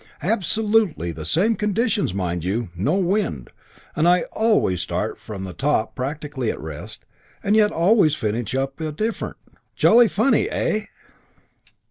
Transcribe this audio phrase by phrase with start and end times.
[0.23, 2.69] "Absolutely the same conditions, mind you.
[2.75, 3.51] No wind.
[3.95, 7.05] And I always start from the top practically at rest;
[7.43, 9.37] and yet always finish up different.
[9.75, 10.85] Jolly funny, eh?"